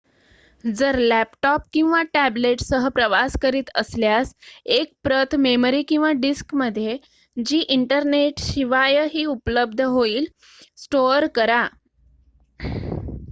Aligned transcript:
जर 0.63 0.97
लॅपटॉप 0.99 1.61
किंवा 1.73 2.01
टॅब्लेटसह 2.13 2.87
प्रवास 2.91 3.35
करीत 3.41 3.69
असल्यास 3.75 4.33
एक 4.71 4.93
प्रत 5.03 5.35
मेमरी 5.39 5.81
किंवा 5.87 6.11
डिस्कमध्ये 6.21 6.97
जी 7.37 7.59
इंटरनेटशिवाय 7.69 9.25
उपलब्ध 9.25 9.81
होईल 9.83 10.25
स्टोअर 10.77 11.27
करा 11.35 11.65